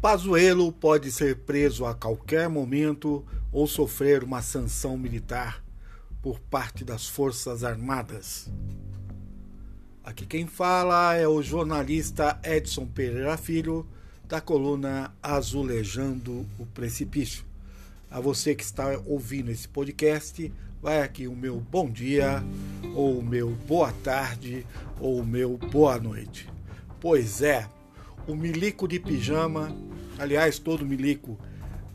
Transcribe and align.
Pazuello 0.00 0.70
pode 0.70 1.10
ser 1.10 1.38
preso 1.38 1.84
a 1.84 1.94
qualquer 1.94 2.48
momento 2.48 3.24
ou 3.50 3.66
sofrer 3.66 4.22
uma 4.22 4.42
sanção 4.42 4.96
militar 4.96 5.64
por 6.22 6.38
parte 6.38 6.84
das 6.84 7.08
Forças 7.08 7.64
Armadas. 7.64 8.50
Aqui 10.04 10.26
quem 10.26 10.46
fala 10.46 11.14
é 11.14 11.26
o 11.26 11.42
jornalista 11.42 12.38
Edson 12.44 12.86
Pereira 12.86 13.36
Filho, 13.36 13.86
da 14.28 14.40
coluna 14.40 15.12
Azulejando 15.22 16.46
o 16.58 16.66
Precipício. 16.66 17.44
A 18.10 18.20
você 18.20 18.54
que 18.54 18.62
está 18.62 19.00
ouvindo 19.06 19.50
esse 19.50 19.66
podcast, 19.66 20.52
vai 20.80 21.02
aqui 21.02 21.26
o 21.26 21.34
meu 21.34 21.58
bom 21.58 21.90
dia, 21.90 22.44
ou 22.94 23.18
o 23.18 23.22
meu 23.22 23.50
boa 23.50 23.92
tarde, 24.04 24.64
ou 25.00 25.20
o 25.20 25.26
meu 25.26 25.56
boa 25.56 25.98
noite. 25.98 26.48
Pois 27.00 27.42
é, 27.42 27.68
o 28.26 28.34
milico 28.34 28.88
de 28.88 28.98
pijama, 28.98 29.74
aliás, 30.18 30.58
todo 30.58 30.84
milico 30.84 31.38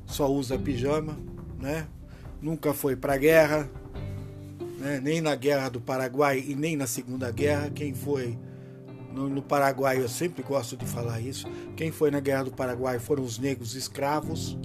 só 0.05 0.31
usa 0.31 0.57
pijama, 0.57 1.17
né? 1.59 1.87
Nunca 2.41 2.73
foi 2.73 2.95
para 2.95 3.17
guerra, 3.17 3.69
né? 4.79 4.99
nem 5.01 5.21
na 5.21 5.35
guerra 5.35 5.69
do 5.69 5.79
Paraguai 5.79 6.43
e 6.47 6.55
nem 6.55 6.75
na 6.75 6.87
Segunda 6.87 7.31
Guerra. 7.31 7.69
Quem 7.69 7.93
foi 7.93 8.37
no, 9.13 9.29
no, 9.29 9.41
Paraguai, 9.41 10.01
eu 10.01 10.09
sempre 10.09 10.41
gosto 10.41 10.75
de 10.75 10.85
falar 10.85 11.19
isso. 11.19 11.47
Quem 11.75 11.91
foi 11.91 12.09
na 12.09 12.19
guerra 12.19 12.45
do 12.45 12.51
Paraguai 12.51 12.97
foram 12.97 13.23
os 13.23 13.37
negros 13.37 13.75
escravos, 13.75 14.57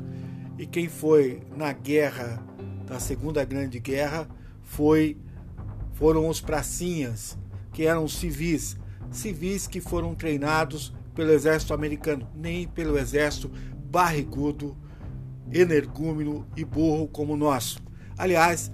e 0.58 0.66
quem 0.66 0.88
foi 0.88 1.42
na 1.54 1.72
guerra 1.72 2.42
da 2.86 2.98
Segunda 2.98 3.44
Grande 3.44 3.78
Guerra 3.78 4.28
foi 4.62 5.16
foram 5.94 6.28
os 6.28 6.40
pracinhas, 6.40 7.38
que 7.72 7.86
eram 7.86 8.06
civis, 8.06 8.76
civis 9.10 9.66
que 9.66 9.80
foram 9.80 10.14
treinados 10.14 10.92
pelo 11.16 11.32
exército 11.32 11.74
americano, 11.74 12.28
nem 12.34 12.68
pelo 12.68 12.98
exército 12.98 13.50
barrigudo, 13.90 14.76
energúmeno 15.50 16.46
e 16.54 16.64
burro 16.64 17.08
como 17.08 17.32
o 17.32 17.36
nosso. 17.36 17.82
Aliás, 18.16 18.70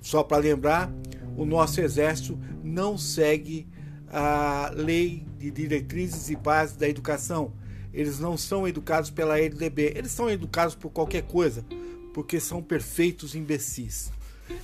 só 0.00 0.22
para 0.22 0.42
lembrar, 0.42 0.92
o 1.36 1.46
nosso 1.46 1.80
exército 1.80 2.38
não 2.62 2.98
segue 2.98 3.68
a 4.08 4.72
lei 4.74 5.24
de 5.38 5.50
diretrizes 5.50 6.28
e 6.30 6.36
bases 6.36 6.76
da 6.76 6.88
educação. 6.88 7.52
Eles 7.92 8.18
não 8.18 8.36
são 8.36 8.66
educados 8.66 9.10
pela 9.10 9.38
LDB, 9.38 9.92
eles 9.96 10.10
são 10.10 10.28
educados 10.28 10.74
por 10.74 10.90
qualquer 10.90 11.22
coisa, 11.22 11.64
porque 12.12 12.40
são 12.40 12.62
perfeitos 12.62 13.34
imbecis. 13.34 14.10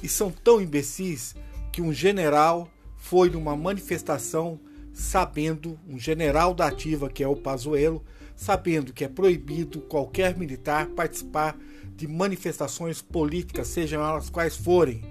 E 0.02 0.08
são 0.08 0.30
tão 0.30 0.60
imbecis 0.60 1.36
que 1.70 1.80
um 1.80 1.92
general 1.92 2.68
foi 2.96 3.30
numa 3.30 3.56
manifestação 3.56 4.58
sabendo, 4.94 5.78
um 5.86 5.98
general 5.98 6.54
da 6.54 6.68
ativa 6.68 7.10
que 7.10 7.22
é 7.22 7.28
o 7.28 7.36
Pazuello, 7.36 8.02
sabendo 8.36 8.92
que 8.92 9.04
é 9.04 9.08
proibido 9.08 9.80
qualquer 9.80 10.36
militar 10.36 10.86
participar 10.86 11.58
de 11.96 12.06
manifestações 12.06 13.02
políticas, 13.02 13.68
sejam 13.68 14.02
elas 14.02 14.30
quais 14.30 14.56
forem, 14.56 15.02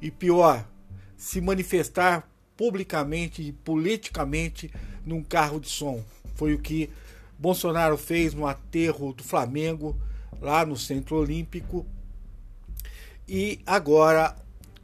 e 0.00 0.10
pior, 0.10 0.68
se 1.16 1.40
manifestar 1.40 2.28
publicamente 2.56 3.42
e 3.42 3.52
politicamente 3.52 4.70
num 5.04 5.22
carro 5.22 5.58
de 5.58 5.68
som. 5.68 6.02
Foi 6.34 6.54
o 6.54 6.58
que 6.58 6.90
Bolsonaro 7.38 7.96
fez 7.96 8.34
no 8.34 8.46
aterro 8.46 9.12
do 9.12 9.22
Flamengo, 9.22 9.96
lá 10.40 10.64
no 10.66 10.76
Centro 10.76 11.16
Olímpico. 11.16 11.86
E 13.28 13.60
agora 13.66 14.36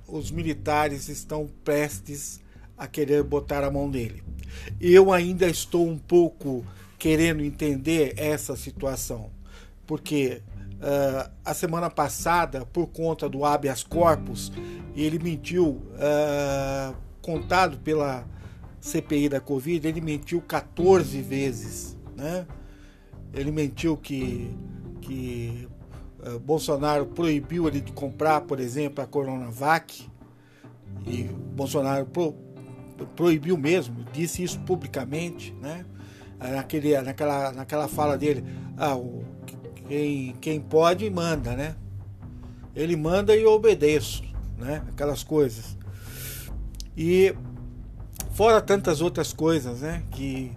os 0.07 0.31
militares 0.31 1.09
estão 1.09 1.49
prestes 1.65 2.41
a 2.77 2.87
querer 2.87 3.23
botar 3.23 3.65
a 3.65 3.71
mão 3.71 3.89
nele. 3.89 4.23
Eu 4.81 5.13
ainda 5.13 5.47
estou 5.47 5.87
um 5.89 5.99
pouco 5.99 6.65
querendo 6.99 7.43
entender 7.43 8.15
essa 8.17 8.57
situação, 8.57 9.31
porque 9.87 10.43
uh, 10.79 11.31
a 11.45 11.55
semana 11.55 11.89
passada, 11.89 12.67
por 12.67 12.89
conta 12.89 13.29
do 13.29 13.45
habeas 13.45 13.83
corpus, 13.83 14.53
ele 14.97 15.19
mentiu, 15.19 15.81
uh, 15.95 16.97
contado 17.23 17.79
pela 17.79 18.27
CPI 18.81 19.29
da 19.29 19.41
Covid, 19.41 19.87
ele 19.87 20.01
mentiu 20.01 20.41
14 20.41 21.21
vezes. 21.23 21.97
Né? 22.17 22.47
Ele 23.33 23.51
mentiu 23.51 23.97
que, 23.97 24.51
que 25.01 25.69
uh, 26.27 26.39
Bolsonaro 26.39 27.07
proibiu 27.07 27.69
ele 27.69 27.81
de 27.81 27.93
comprar, 27.93 28.41
por 28.43 28.59
exemplo, 28.59 29.03
a 29.03 29.07
Coronavac. 29.07 30.09
E 31.07 31.23
Bolsonaro 31.23 32.07
pro, 32.07 32.33
proibiu 33.07 33.57
mesmo, 33.57 34.05
disse 34.13 34.43
isso 34.43 34.59
publicamente, 34.61 35.55
né? 35.61 35.85
Naquele, 36.39 37.01
naquela, 37.01 37.53
naquela 37.53 37.89
fala 37.89 38.17
dele, 38.17 38.45
ah, 38.77 38.97
o, 38.97 39.25
quem, 39.89 40.37
quem 40.41 40.61
pode 40.61 41.09
manda, 41.11 41.57
né? 41.57 41.75
Ele 42.77 42.97
manda 42.97 43.35
e 43.35 43.43
eu 43.43 43.51
obedeço, 43.51 44.23
né? 44.57 44.83
Aquelas 44.89 45.25
coisas. 45.25 45.77
E 46.97 47.35
fora 48.33 48.61
tantas 48.61 49.01
outras 49.01 49.33
coisas, 49.33 49.81
né? 49.81 50.03
Que 50.11 50.53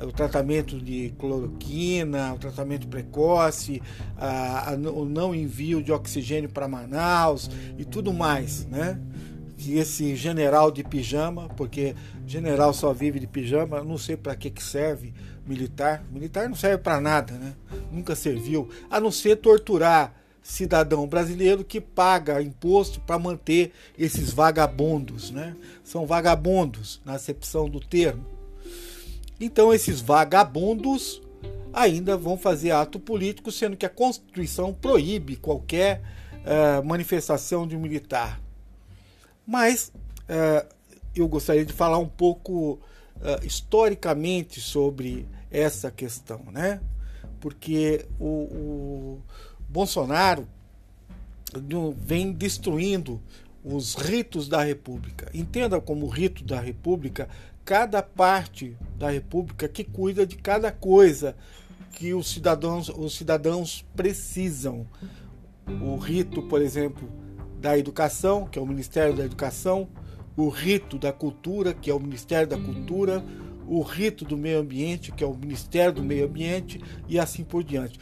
o 0.00 0.10
tratamento 0.10 0.78
de 0.78 1.14
cloroquina, 1.18 2.34
o 2.34 2.38
tratamento 2.38 2.88
precoce, 2.88 3.80
a, 4.16 4.72
a, 4.72 4.74
o 4.74 5.04
não 5.04 5.34
envio 5.34 5.82
de 5.82 5.92
oxigênio 5.92 6.50
para 6.50 6.66
Manaus 6.66 7.48
e 7.78 7.84
tudo 7.84 8.12
mais, 8.12 8.66
né? 8.66 9.00
Que 9.62 9.78
esse 9.78 10.16
general 10.16 10.72
de 10.72 10.82
pijama, 10.82 11.48
porque 11.50 11.94
general 12.26 12.74
só 12.74 12.92
vive 12.92 13.20
de 13.20 13.28
pijama, 13.28 13.84
não 13.84 13.96
sei 13.96 14.16
para 14.16 14.34
que 14.34 14.50
que 14.50 14.62
serve 14.62 15.14
militar. 15.46 16.04
Militar 16.10 16.48
não 16.48 16.56
serve 16.56 16.78
para 16.78 17.00
nada, 17.00 17.34
né? 17.34 17.54
Nunca 17.92 18.16
serviu, 18.16 18.68
a 18.90 18.98
não 18.98 19.12
ser 19.12 19.36
torturar 19.36 20.14
cidadão 20.42 21.06
brasileiro 21.06 21.64
que 21.64 21.80
paga 21.80 22.42
imposto 22.42 23.00
para 23.00 23.20
manter 23.20 23.72
esses 23.96 24.32
vagabundos, 24.32 25.30
né? 25.30 25.54
São 25.84 26.06
vagabundos 26.06 27.00
na 27.04 27.14
acepção 27.14 27.68
do 27.68 27.78
termo. 27.78 28.26
Então 29.40 29.72
esses 29.72 30.00
vagabundos 30.00 31.22
ainda 31.72 32.16
vão 32.16 32.36
fazer 32.36 32.72
ato 32.72 32.98
político, 32.98 33.52
sendo 33.52 33.76
que 33.76 33.86
a 33.86 33.90
Constituição 33.90 34.74
proíbe 34.74 35.36
qualquer 35.36 36.02
uh, 36.42 36.84
manifestação 36.84 37.64
de 37.64 37.76
um 37.76 37.80
militar. 37.80 38.40
Mas 39.46 39.92
uh, 40.28 40.66
eu 41.14 41.28
gostaria 41.28 41.64
de 41.64 41.72
falar 41.72 41.98
um 41.98 42.08
pouco 42.08 42.74
uh, 43.16 43.44
historicamente 43.44 44.60
sobre 44.60 45.26
essa 45.50 45.90
questão, 45.90 46.42
né? 46.50 46.80
Porque 47.40 48.06
o, 48.18 48.26
o 48.26 49.22
Bolsonaro 49.68 50.46
vem 51.96 52.32
destruindo 52.32 53.20
os 53.64 53.94
ritos 53.94 54.48
da 54.48 54.62
República. 54.62 55.30
Entenda 55.34 55.80
como 55.80 56.08
rito 56.08 56.44
da 56.44 56.60
República 56.60 57.28
cada 57.64 58.02
parte 58.02 58.76
da 58.96 59.10
República 59.10 59.68
que 59.68 59.84
cuida 59.84 60.26
de 60.26 60.36
cada 60.36 60.72
coisa 60.72 61.36
que 61.92 62.14
os 62.14 62.30
cidadãos, 62.30 62.88
os 62.88 63.16
cidadãos 63.16 63.84
precisam. 63.94 64.86
O 65.80 65.96
rito, 65.96 66.42
por 66.42 66.60
exemplo, 66.60 67.08
da 67.62 67.78
educação, 67.78 68.44
que 68.44 68.58
é 68.58 68.62
o 68.62 68.66
Ministério 68.66 69.14
da 69.14 69.24
Educação, 69.24 69.88
o 70.36 70.48
rito 70.48 70.98
da 70.98 71.12
cultura, 71.12 71.72
que 71.72 71.88
é 71.88 71.94
o 71.94 72.00
Ministério 72.00 72.48
da 72.48 72.58
Cultura, 72.58 73.24
o 73.68 73.80
rito 73.82 74.24
do 74.24 74.36
meio 74.36 74.58
ambiente, 74.58 75.12
que 75.12 75.22
é 75.22 75.26
o 75.26 75.34
Ministério 75.34 75.92
do 75.92 76.02
Meio 76.02 76.26
Ambiente, 76.26 76.80
e 77.08 77.20
assim 77.20 77.44
por 77.44 77.62
diante. 77.62 78.00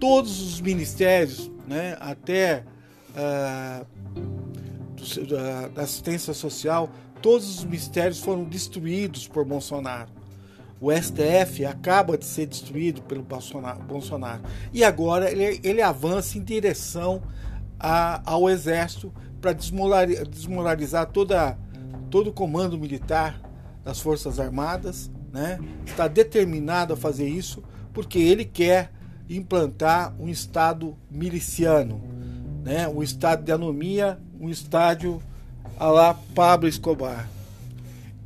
Todos 0.00 0.40
os 0.40 0.60
ministérios, 0.60 1.50
né, 1.68 1.96
até 2.00 2.64
uh, 3.10 3.86
da, 5.26 5.68
da 5.68 5.82
assistência 5.82 6.32
social, 6.32 6.90
todos 7.20 7.58
os 7.58 7.64
ministérios 7.64 8.18
foram 8.20 8.44
destruídos 8.44 9.28
por 9.28 9.44
Bolsonaro. 9.44 10.10
O 10.80 10.90
STF 10.90 11.64
acaba 11.66 12.16
de 12.16 12.24
ser 12.24 12.46
destruído 12.46 13.02
pelo 13.02 13.22
Bolsonaro. 13.22 14.42
E 14.72 14.84
agora 14.84 15.30
ele, 15.30 15.60
ele 15.62 15.82
avança 15.82 16.38
em 16.38 16.42
direção 16.42 17.22
a, 17.78 18.22
ao 18.24 18.48
Exército 18.48 19.12
para 19.40 19.52
desmoralizar 19.52 21.06
toda, 21.06 21.58
todo 22.10 22.30
o 22.30 22.32
comando 22.32 22.78
militar 22.78 23.40
das 23.84 24.00
Forças 24.00 24.40
Armadas, 24.40 25.10
né? 25.32 25.58
está 25.84 26.08
determinado 26.08 26.94
a 26.94 26.96
fazer 26.96 27.28
isso 27.28 27.62
porque 27.92 28.18
ele 28.18 28.44
quer 28.44 28.90
implantar 29.28 30.14
um 30.18 30.28
Estado 30.28 30.96
miliciano, 31.10 32.02
né? 32.64 32.88
um 32.88 33.02
Estado 33.02 33.44
de 33.44 33.52
anomia, 33.52 34.18
um 34.40 34.48
estádio 34.48 35.22
a 35.78 35.86
lá 35.86 36.14
Pablo 36.34 36.68
Escobar. 36.68 37.28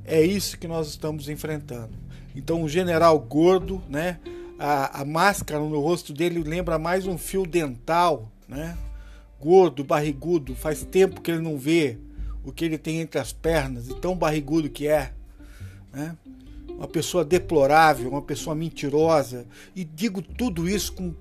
É 0.05 0.23
isso 0.23 0.58
que 0.58 0.67
nós 0.67 0.88
estamos 0.88 1.29
enfrentando. 1.29 1.91
Então 2.35 2.62
o 2.62 2.69
general 2.69 3.19
gordo, 3.19 3.82
né? 3.88 4.19
A, 4.58 5.00
a 5.00 5.05
máscara 5.05 5.61
no 5.61 5.81
rosto 5.81 6.12
dele 6.12 6.43
lembra 6.43 6.79
mais 6.79 7.06
um 7.06 7.17
fio 7.17 7.46
dental, 7.46 8.31
né? 8.49 8.76
Gordo, 9.40 9.82
barrigudo, 9.82 10.54
faz 10.54 10.84
tempo 10.84 11.20
que 11.20 11.31
ele 11.31 11.40
não 11.40 11.56
vê 11.56 11.98
o 12.44 12.52
que 12.52 12.64
ele 12.64 12.78
tem 12.78 13.00
entre 13.00 13.19
as 13.19 13.32
pernas, 13.32 13.88
e 13.88 13.94
tão 13.94 14.16
barrigudo 14.16 14.69
que 14.69 14.87
é. 14.87 15.12
Né? 15.92 16.16
uma 16.81 16.88
pessoa 16.88 17.22
deplorável, 17.22 18.08
uma 18.08 18.22
pessoa 18.22 18.56
mentirosa. 18.56 19.46
E 19.76 19.84
digo 19.84 20.22
tudo 20.22 20.66
isso 20.66 20.94
com, 20.94 21.12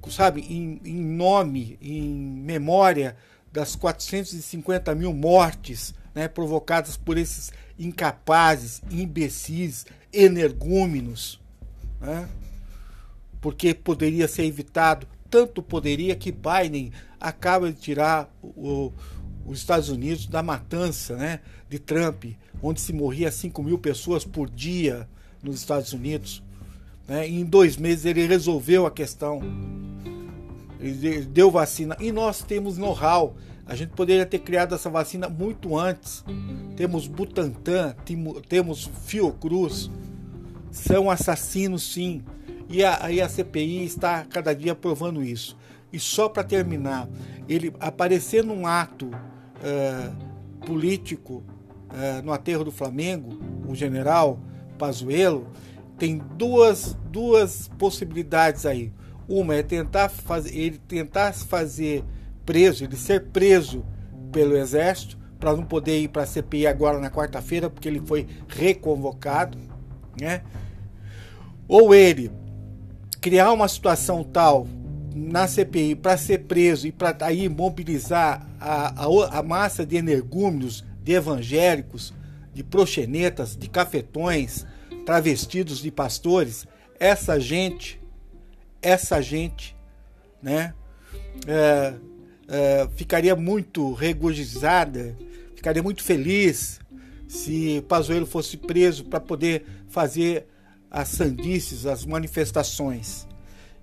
com 0.00 0.10
sabe, 0.10 0.40
em, 0.40 0.80
em, 0.82 1.04
nome, 1.04 1.78
em 1.82 2.10
memória 2.10 3.14
das 3.52 3.76
450 3.76 4.94
mil 4.94 5.12
mortes 5.12 5.92
né, 6.14 6.28
provocadas 6.28 6.96
por 6.96 7.18
esses 7.18 7.52
incapazes, 7.78 8.80
imbecis, 8.90 9.84
energúmenos. 10.10 11.38
Né? 12.00 12.26
Porque 13.42 13.74
poderia 13.74 14.26
ser 14.26 14.44
evitado, 14.46 15.06
tanto 15.34 15.60
poderia 15.60 16.14
que 16.14 16.30
Biden 16.30 16.92
acaba 17.20 17.72
de 17.72 17.76
tirar 17.76 18.32
o, 18.40 18.92
os 19.44 19.58
Estados 19.58 19.88
Unidos 19.88 20.28
da 20.28 20.44
matança 20.44 21.16
né, 21.16 21.40
de 21.68 21.76
Trump, 21.80 22.26
onde 22.62 22.80
se 22.80 22.92
morria 22.92 23.32
5 23.32 23.60
mil 23.60 23.76
pessoas 23.76 24.24
por 24.24 24.48
dia 24.48 25.08
nos 25.42 25.56
Estados 25.56 25.92
Unidos. 25.92 26.40
Né? 27.08 27.28
em 27.28 27.44
dois 27.44 27.76
meses 27.76 28.04
ele 28.04 28.24
resolveu 28.28 28.86
a 28.86 28.92
questão. 28.92 29.40
Ele 30.78 31.22
deu 31.22 31.50
vacina. 31.50 31.96
E 31.98 32.12
nós 32.12 32.40
temos 32.40 32.78
know-how. 32.78 33.34
A 33.66 33.74
gente 33.74 33.90
poderia 33.90 34.24
ter 34.24 34.38
criado 34.38 34.76
essa 34.76 34.88
vacina 34.88 35.28
muito 35.28 35.76
antes. 35.76 36.24
Temos 36.76 37.08
Butantan, 37.08 37.96
temos 38.48 38.88
Fiocruz. 39.04 39.90
São 40.70 41.10
assassinos, 41.10 41.92
sim. 41.92 42.22
E 42.68 42.84
a, 42.84 43.10
e 43.10 43.20
a 43.20 43.28
CPI 43.28 43.84
está 43.84 44.24
cada 44.24 44.54
dia 44.54 44.74
provando 44.74 45.22
isso. 45.22 45.56
E 45.92 45.98
só 45.98 46.28
para 46.28 46.42
terminar, 46.42 47.08
ele 47.48 47.72
aparecer 47.78 48.42
num 48.42 48.66
ato 48.66 49.10
é, 49.62 50.10
político 50.66 51.42
é, 51.96 52.22
no 52.22 52.32
aterro 52.32 52.64
do 52.64 52.72
Flamengo, 52.72 53.38
o 53.68 53.74
general 53.74 54.38
Pazuello, 54.78 55.46
tem 55.98 56.18
duas, 56.36 56.96
duas 57.10 57.68
possibilidades 57.78 58.66
aí. 58.66 58.92
Uma 59.28 59.54
é 59.54 59.62
tentar 59.62 60.08
fazer, 60.08 60.56
ele 60.56 60.78
tentar 60.78 61.32
se 61.32 61.46
fazer 61.46 62.04
preso, 62.44 62.84
ele 62.84 62.96
ser 62.96 63.26
preso 63.26 63.84
pelo 64.32 64.56
exército, 64.56 65.16
para 65.38 65.54
não 65.54 65.64
poder 65.64 66.00
ir 66.00 66.08
para 66.08 66.22
a 66.22 66.26
CPI 66.26 66.66
agora 66.66 66.98
na 66.98 67.10
quarta-feira, 67.10 67.70
porque 67.70 67.86
ele 67.86 68.00
foi 68.00 68.26
reconvocado, 68.48 69.58
né? 70.18 70.42
Ou 71.68 71.94
ele 71.94 72.30
criar 73.24 73.52
uma 73.54 73.66
situação 73.68 74.22
tal 74.22 74.68
na 75.14 75.48
CPI 75.48 75.94
para 75.94 76.14
ser 76.14 76.40
preso 76.40 76.86
e 76.86 76.92
para 76.92 77.16
aí 77.24 77.48
mobilizar 77.48 78.46
a, 78.60 79.02
a, 79.02 79.38
a, 79.38 79.42
massa 79.42 79.86
de 79.86 79.96
energúmenos, 79.96 80.84
de 81.02 81.12
evangélicos, 81.12 82.12
de 82.52 82.62
proxenetas, 82.62 83.56
de 83.56 83.66
cafetões, 83.66 84.66
travestidos 85.06 85.80
de 85.80 85.90
pastores, 85.90 86.66
essa 87.00 87.40
gente, 87.40 87.98
essa 88.82 89.22
gente, 89.22 89.74
né, 90.42 90.74
é, 91.46 91.94
é, 92.46 92.88
ficaria 92.94 93.34
muito 93.34 93.94
regozijada, 93.94 95.16
ficaria 95.56 95.82
muito 95.82 96.02
feliz 96.02 96.78
se 97.26 97.82
Pazuello 97.88 98.26
fosse 98.26 98.58
preso 98.58 99.02
para 99.02 99.18
poder 99.18 99.64
fazer 99.88 100.46
as 100.94 101.08
sandices, 101.08 101.86
as 101.86 102.06
manifestações 102.06 103.26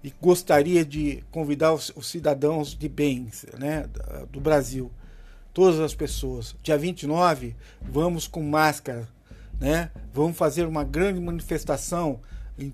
e 0.01 0.13
gostaria 0.21 0.85
de 0.85 1.21
convidar 1.29 1.73
os, 1.73 1.91
os 1.93 2.07
cidadãos 2.07 2.73
de 2.73 2.87
bem 2.87 3.27
né, 3.59 3.85
do 4.31 4.39
Brasil, 4.39 4.89
todas 5.53 5.81
as 5.81 5.93
pessoas. 5.93 6.55
Dia 6.63 6.77
29, 6.77 7.53
vamos 7.81 8.27
com 8.27 8.41
máscara, 8.41 9.09
né? 9.59 9.91
vamos 10.13 10.37
fazer 10.37 10.65
uma 10.65 10.85
grande 10.85 11.19
manifestação 11.19 12.21
em, 12.57 12.73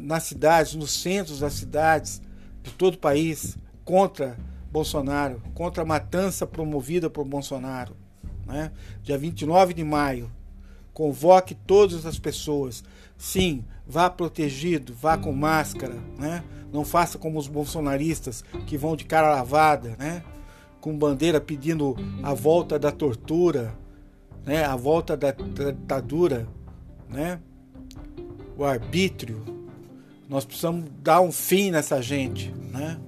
nas 0.00 0.22
cidades, 0.22 0.76
nos 0.76 0.92
centros 0.92 1.40
das 1.40 1.54
cidades 1.54 2.22
de 2.62 2.70
todo 2.70 2.94
o 2.94 2.98
país 2.98 3.58
contra 3.84 4.38
Bolsonaro, 4.70 5.42
contra 5.54 5.82
a 5.82 5.86
matança 5.86 6.46
promovida 6.46 7.10
por 7.10 7.24
Bolsonaro. 7.24 7.96
Né? 8.46 8.70
Dia 9.02 9.18
29 9.18 9.74
de 9.74 9.82
maio, 9.82 10.30
convoque 10.92 11.54
todas 11.54 12.06
as 12.06 12.18
pessoas. 12.18 12.84
Sim, 13.16 13.64
vá 13.86 14.10
protegido, 14.10 14.94
vá 14.94 15.16
com 15.16 15.32
máscara, 15.32 15.96
né? 16.18 16.42
Não 16.72 16.84
faça 16.84 17.18
como 17.18 17.38
os 17.38 17.46
bolsonaristas 17.46 18.44
que 18.66 18.76
vão 18.76 18.96
de 18.96 19.04
cara 19.04 19.30
lavada, 19.30 19.96
né? 19.98 20.22
Com 20.80 20.96
bandeira 20.96 21.40
pedindo 21.40 21.96
a 22.22 22.34
volta 22.34 22.78
da 22.78 22.90
tortura, 22.90 23.74
né? 24.44 24.64
A 24.64 24.76
volta 24.76 25.16
da 25.16 25.30
ditadura, 25.30 26.48
né? 27.08 27.38
O 28.56 28.64
arbítrio. 28.64 29.44
Nós 30.28 30.44
precisamos 30.44 30.86
dar 31.02 31.20
um 31.20 31.30
fim 31.30 31.70
nessa 31.70 32.00
gente, 32.00 32.52
né? 32.72 32.98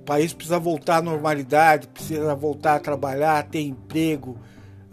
O 0.00 0.04
país 0.04 0.32
precisa 0.32 0.58
voltar 0.58 0.98
à 0.98 1.02
normalidade, 1.02 1.88
precisa 1.88 2.34
voltar 2.34 2.76
a 2.76 2.80
trabalhar, 2.80 3.42
ter 3.44 3.60
emprego, 3.60 4.38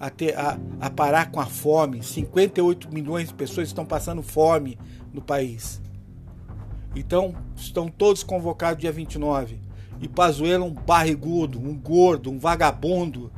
a, 0.01 0.09
ter, 0.09 0.35
a, 0.35 0.57
a 0.79 0.89
parar 0.89 1.29
com 1.29 1.39
a 1.39 1.45
fome. 1.45 2.01
58 2.01 2.91
milhões 2.91 3.27
de 3.27 3.35
pessoas 3.35 3.67
estão 3.67 3.85
passando 3.85 4.23
fome 4.23 4.79
no 5.13 5.21
país. 5.21 5.79
Então, 6.95 7.35
estão 7.55 7.87
todos 7.87 8.23
convocados 8.23 8.81
dia 8.81 8.91
29. 8.91 9.61
E 10.01 10.07
Pazuello 10.07 10.65
um 10.65 10.73
barrigudo, 10.73 11.59
um 11.59 11.77
gordo, 11.77 12.31
um 12.31 12.39
vagabundo, 12.39 13.31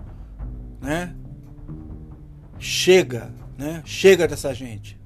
né? 0.81 1.13
Chega, 2.57 3.33
né? 3.57 3.83
Chega 3.83 4.25
dessa 4.25 4.53
gente. 4.53 4.97